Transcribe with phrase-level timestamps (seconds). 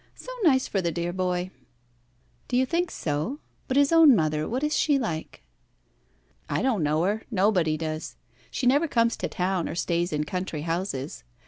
[0.15, 1.51] So nice for the dear boy."
[2.47, 3.37] "Do you think so?
[3.67, 5.43] But his own mother what is she like?"
[6.49, 7.21] "I don't know her.
[7.29, 8.15] Nobody does.
[8.49, 11.23] She never comes to town or stays in country houses.